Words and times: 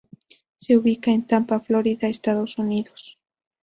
Se 0.55 0.75
ubica 0.77 1.11
en 1.11 1.27
Tampa, 1.27 1.59
Florida, 1.59 2.07
Estados 2.07 2.57
Unidos. 2.57 3.19